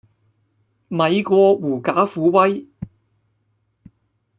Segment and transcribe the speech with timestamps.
[0.87, 2.67] 咪過狐假虎威